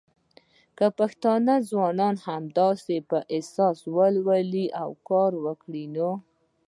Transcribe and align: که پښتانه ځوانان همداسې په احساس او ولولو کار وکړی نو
که 0.77 0.85
پښتانه 0.99 1.53
ځوانان 1.69 2.15
همداسې 2.27 2.95
په 3.09 3.17
احساس 3.35 3.77
او 3.85 3.91
ولولو 3.97 4.89
کار 5.09 5.31
وکړی 5.45 5.85
نو 5.95 6.09